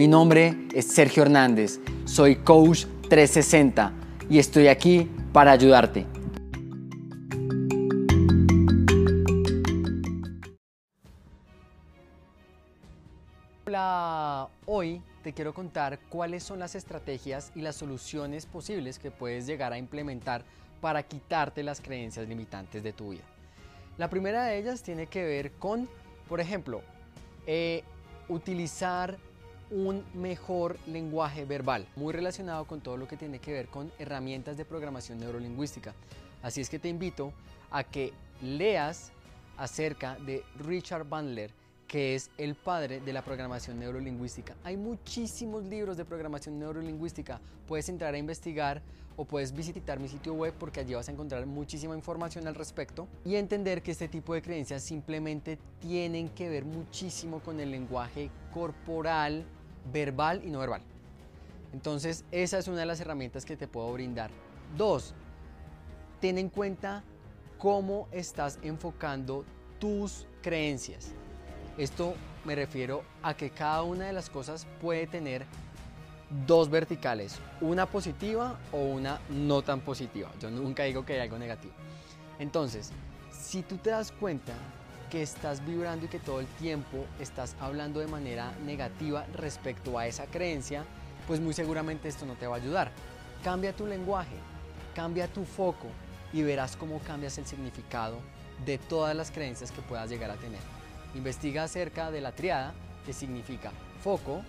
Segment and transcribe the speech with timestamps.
[0.00, 3.92] Mi nombre es Sergio Hernández, soy Coach 360
[4.30, 6.06] y estoy aquí para ayudarte.
[13.66, 19.46] Hola, hoy te quiero contar cuáles son las estrategias y las soluciones posibles que puedes
[19.46, 20.46] llegar a implementar
[20.80, 23.24] para quitarte las creencias limitantes de tu vida.
[23.98, 25.90] La primera de ellas tiene que ver con,
[26.26, 26.80] por ejemplo,
[27.46, 27.84] eh,
[28.30, 29.18] utilizar
[29.70, 34.56] un mejor lenguaje verbal, muy relacionado con todo lo que tiene que ver con herramientas
[34.56, 35.94] de programación neurolingüística.
[36.42, 37.32] Así es que te invito
[37.70, 39.12] a que leas
[39.56, 41.52] acerca de Richard Bandler,
[41.86, 44.56] que es el padre de la programación neurolingüística.
[44.64, 47.40] Hay muchísimos libros de programación neurolingüística.
[47.66, 48.82] Puedes entrar a investigar
[49.16, 53.06] o puedes visitar mi sitio web porque allí vas a encontrar muchísima información al respecto
[53.24, 58.30] y entender que este tipo de creencias simplemente tienen que ver muchísimo con el lenguaje
[58.54, 59.44] corporal,
[59.92, 60.82] verbal y no verbal.
[61.72, 64.30] Entonces, esa es una de las herramientas que te puedo brindar.
[64.76, 65.14] Dos,
[66.20, 67.04] ten en cuenta
[67.58, 69.44] cómo estás enfocando
[69.78, 71.12] tus creencias.
[71.78, 72.14] Esto
[72.44, 75.44] me refiero a que cada una de las cosas puede tener
[76.46, 80.30] dos verticales, una positiva o una no tan positiva.
[80.40, 81.74] Yo nunca digo que hay algo negativo.
[82.38, 82.92] Entonces,
[83.32, 84.54] si tú te das cuenta
[85.10, 90.06] que estás vibrando y que todo el tiempo estás hablando de manera negativa respecto a
[90.06, 90.84] esa creencia,
[91.26, 92.92] pues muy seguramente esto no te va a ayudar.
[93.42, 94.36] Cambia tu lenguaje,
[94.94, 95.88] cambia tu foco
[96.32, 98.18] y verás cómo cambias el significado
[98.64, 100.60] de todas las creencias que puedas llegar a tener.
[101.14, 102.72] Investiga acerca de la triada
[103.04, 103.72] que significa
[104.02, 104.42] foco,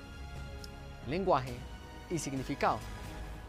[1.07, 1.55] lenguaje
[2.09, 2.77] y significado.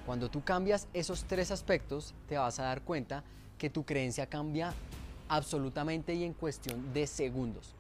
[0.07, 3.23] Cuando tú cambias esos tres aspectos, te vas a dar cuenta
[3.59, 4.73] que tu creencia cambia
[5.33, 7.75] absolutamente y en cuestión de segundos.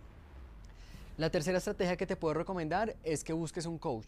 [1.19, 4.07] La tercera estrategia que te puedo recomendar es que busques un coach.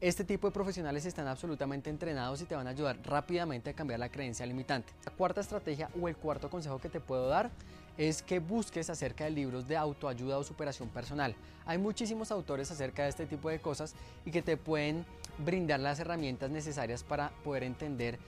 [0.00, 3.98] Este tipo de profesionales están absolutamente entrenados y te van a ayudar rápidamente a cambiar
[3.98, 4.92] la creencia limitante.
[5.04, 7.50] La cuarta estrategia o el cuarto consejo que te puedo dar
[7.98, 11.34] es que busques acerca de libros de autoayuda o superación personal.
[11.66, 15.04] Hay muchísimos autores acerca de este tipo de cosas y que te pueden
[15.38, 18.20] brindar las herramientas necesarias para poder entender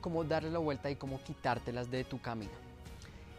[0.00, 2.63] cómo darle la vuelta y cómo quitártelas de tu camino.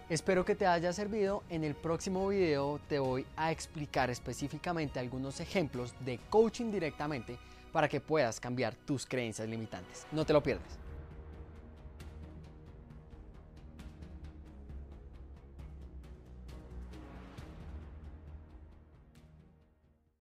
[0.08, 1.42] Espero que te haya servido.
[1.50, 7.40] En el próximo video te voy a explicar específicamente algunos ejemplos de coaching directamente
[7.72, 10.06] para que puedas cambiar tus creencias limitantes.
[10.12, 10.85] No te lo pierdas.